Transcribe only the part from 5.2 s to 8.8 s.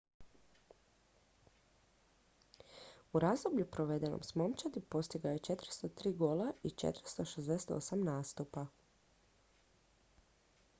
je 403 gola u 468 nastupa